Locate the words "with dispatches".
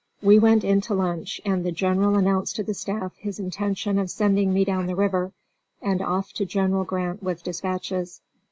7.21-8.19